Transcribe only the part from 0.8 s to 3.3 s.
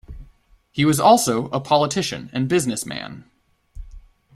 was also a politician and businessman.